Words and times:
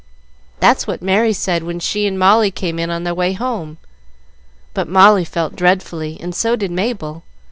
"That's 0.59 0.87
what 0.87 1.03
Merry 1.03 1.31
said 1.31 1.61
when 1.61 1.79
she 1.79 2.07
and 2.07 2.17
Molly 2.17 2.49
came 2.49 2.79
in 2.79 2.89
on 2.89 3.03
their 3.03 3.13
way 3.13 3.33
home. 3.33 3.77
But 4.73 4.87
Molly 4.89 5.23
felt 5.25 5.55
dreadfully, 5.55 6.17
and 6.19 6.33
so 6.33 6.55
did 6.55 6.71
Mabel. 6.71 7.21